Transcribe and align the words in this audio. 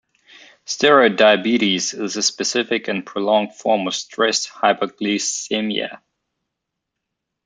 Steroid 0.65 1.15
diabetes 1.15 1.93
is 1.93 2.17
a 2.17 2.23
specific 2.23 2.87
and 2.87 3.05
prolonged 3.05 3.53
form 3.53 3.85
of 3.85 3.93
stress 3.93 4.47
hyperglycemia. 4.47 6.01